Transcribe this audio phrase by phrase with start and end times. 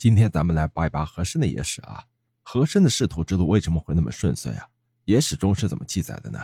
[0.00, 2.02] 今天咱们来扒一扒和珅的野史啊。
[2.40, 4.66] 和珅的仕途之路为什么会那么顺遂啊？
[5.04, 6.42] 野史中是怎么记载的呢？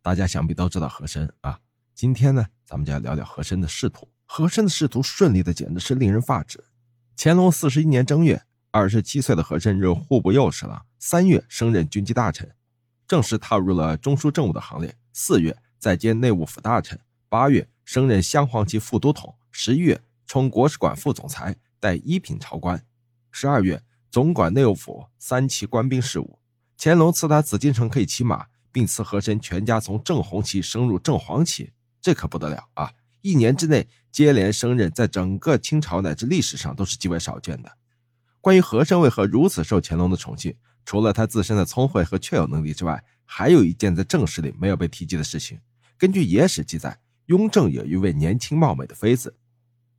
[0.00, 1.60] 大家想必都知道和珅啊。
[1.94, 4.08] 今天呢，咱们就要聊聊和珅的仕途。
[4.24, 6.64] 和珅的仕途顺利的简直是令人发指。
[7.18, 12.50] 乾隆四十一年正月，二十七岁的和珅任户部右侍郎，三月升任军机大臣，
[13.06, 14.96] 正式踏入了中枢政务的行列。
[15.12, 21.54] 四月再兼内务府大臣，八月升任镶黄旗副都统，十一月充国史馆副总裁，
[21.86, 22.84] 在一品朝官，
[23.30, 23.80] 十二月。
[24.10, 26.40] 总管内务府三旗官兵事务，
[26.76, 31.70] 乾隆赐他紫禁城可以骑马，并赐和珅全家从正红旗升入正黄旗，
[32.00, 32.92] 这可不得了啊！
[33.20, 37.70] 一年之内接连升任，在整个清朝乃至历史上都是极为少见的。
[38.40, 45.60] 关于和珅为何如此受乾隆的宠幸，除了他自身的聪慧和确有能力之外，还有一件在正史里没有被提及的事情。
[45.96, 49.36] 根据野史记载，雍正有一位年轻貌美的妃子，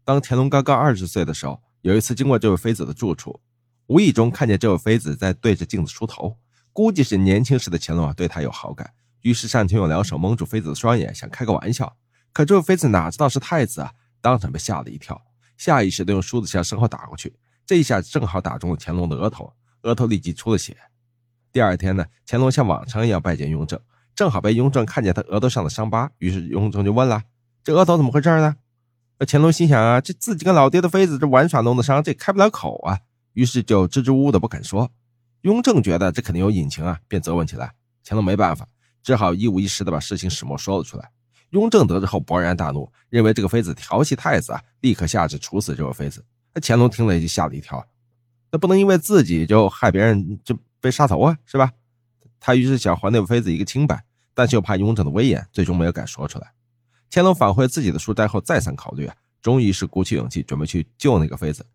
[0.03, 3.39] 当乾隆刚刚二十岁的时候，有一次经过这位妃子的住处。
[3.87, 6.37] 无意中看见这位妃子在对着镜子梳头，
[6.73, 11.95] 估计是年轻时的乾隆啊对她有好感，于是上前用两手蒙住妃子的双眼，想开个玩笑。
[12.33, 15.21] 可这位妃子哪知道是太子啊，当场被吓了一跳，
[15.55, 17.33] 下意识的用梳子向身后打过去，
[17.65, 20.75] 这一下正好打中了乾隆的额头，额头立即出了血。
[21.53, 23.79] 第二天呢，乾隆像往常一样拜见雍正，
[24.13, 27.23] 正好被雍正看见他额头上的伤疤，于是雍正就问了
[27.63, 28.57] ：“这额头怎么回事呢？”
[29.25, 32.99] 乾隆心想啊，这自己跟老爹的妃子这玩耍弄的伤，这开不了口啊。
[33.33, 34.91] 于是就支支吾吾的不肯说，
[35.41, 37.73] 雍正觉得这肯定有隐情啊，便责问起来。
[38.03, 38.67] 乾隆没办法，
[39.03, 41.09] 只好一五一十的把事情始末说了出来。
[41.51, 46.23] 雍正得知后勃然大怒，认为这个妃子调戏太子啊，立刻下旨处死这位妃子。
[46.53, 47.85] 那乾隆听了也就吓了一跳，
[48.51, 51.71] 那不能因为自己就害别人就被杀头啊，是吧？
[52.39, 56.51] 他于是想还那位妃子一个清白，但是又怕雍正的威严，最终没有敢说出来。
[57.09, 61.65] 乾隆返回自己的书斋后，再三考虑啊，终于是鼓起勇气准备去救那个妃子。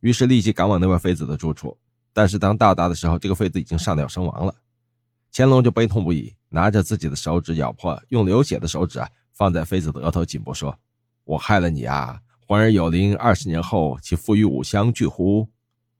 [0.00, 1.76] 于是立即赶往那位妃子的住处，
[2.12, 4.54] 但是当到达的时候，这个妃子已经上吊身亡了。
[5.32, 10.78] 乾隆就悲痛不已，拿着自己的手指咬破，用流血的手指啊放在妃子的额头颈部，说
[11.24, 12.20] ：“我害了你啊！
[12.46, 15.48] 皇儿有灵，二十年后其父与吾相聚乎？”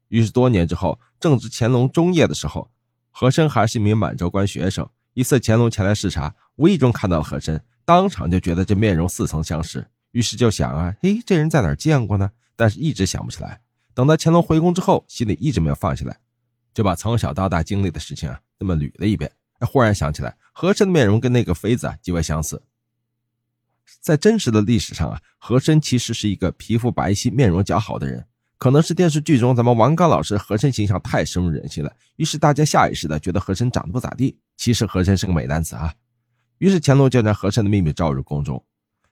[0.09, 2.71] 于是多年之后，正值乾隆中叶的时候，
[3.11, 4.89] 和珅还是一名满洲官学生。
[5.15, 12.33] 一次乾隆前来视察，无意中看到了和珅，当场就觉得这面容似曾相识，于是就想啊，嘿，这人在哪儿见过呢？
[12.57, 13.61] 但是一直想不起来。
[13.95, 16.19] 等到乾隆回宫之后，心里一直没有放下来，
[16.75, 19.31] 就把从小到大经历的事情啊，这么捋了一遍。
[19.61, 22.61] 忽然想起来，和珅的面容跟那个妃子啊极为相似。
[24.01, 28.27] 在真实的历史上啊，和珅其实是一个皮肤白皙、面容姣好的人。
[28.59, 34.37] 可能是电视剧中咱们王刚老师和珅形象太深入人心了，于是大家下意识的觉得和珅长得不咋地。
[34.57, 35.95] 其实和珅是个美男子啊。
[36.59, 38.65] 于是乾隆就将和珅的秘密召入宫中。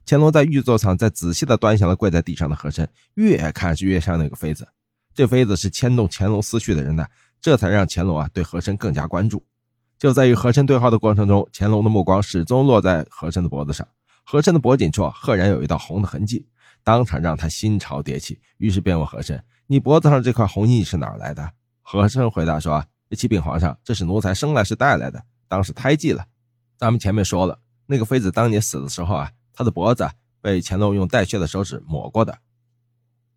[0.06, 4.68] 乾隆在御座上再仔细的端详了跪在地上的和珅，越看是越像那个妃子。
[5.14, 7.06] 这妃子是牵动乾隆思绪的人呢，
[7.40, 9.42] 这才让乾隆啊对和珅更加关注。
[9.96, 13.86] 就在与和珅对话的过程中，乾隆的目光始终落在和珅的脖子上，
[14.24, 16.46] 和珅的脖颈处赫然有一道红的痕迹，
[16.82, 18.38] 当场让他心潮迭起。
[18.58, 21.48] 于是便问和珅：“你脖子上这块红印是哪来的？”
[21.80, 22.84] 和珅回答说
[23.16, 26.26] ：“启禀皇上，这是奴才生来是带来的，当是胎记了。”
[26.76, 29.30] 咱们前面说了，那个妃子当年死的时候啊。
[29.56, 32.36] 她的脖子被乾隆用带血的手指抹过的，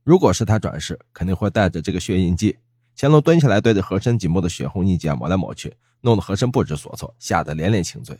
[0.03, 2.57] 如果是他转世，肯定会带着这个血印记。
[2.97, 8.19] 乾隆蹲下来，对着和珅颈部的血红印记抹来抹去，弄得和珅不知所措，吓得连连请罪。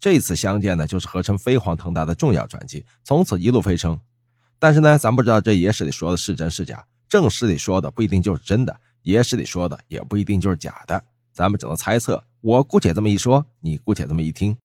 [0.00, 4.00] 这一次相见呢，就是和珅飞黄腾达的重要转机，从此一路飞升。
[4.58, 12.24] 但是呢，咱不知道这野史里说的是真是假，正史里说的不一定就是真的，野史里说的也不一定就是假的，咱们只能猜测。
[12.42, 14.54] 我姑且这么一说，你姑且这么一听。